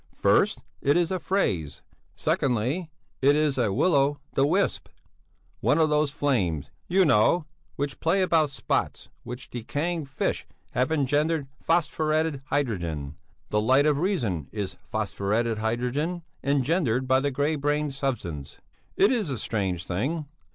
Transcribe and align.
First, 0.15 0.57
it 0.81 0.97
is 0.97 1.11
a 1.11 1.19
phrase, 1.19 1.83
secondly, 2.15 2.89
it 3.21 3.35
is 3.35 3.59
a 3.59 3.71
will 3.71 3.93
o' 3.93 4.17
the 4.33 4.47
wisp; 4.47 4.89
one 5.59 5.77
of 5.77 5.91
those 5.91 6.09
flames, 6.09 6.71
you 6.87 7.05
know, 7.05 7.45
which 7.75 7.99
play 7.99 8.23
about 8.23 8.49
spots 8.49 9.09
where 9.21 9.37
decaying 9.51 10.05
fish 10.07 10.47
have 10.71 10.91
engendered 10.91 11.45
phosphoretted 11.63 12.41
hydrogen; 12.47 13.15
the 13.49 13.61
light 13.61 13.85
of 13.85 13.99
reason 13.99 14.47
is 14.51 14.75
phosphoretted 14.91 15.59
hydrogen 15.59 16.23
engendered 16.43 17.07
by 17.07 17.19
the 17.19 17.29
grey 17.29 17.55
brain 17.55 17.91
substance. 17.91 18.57
It 18.97 19.11
is 19.11 19.29
a 19.29 19.37
strange 19.37 19.85
thing. 19.85 20.25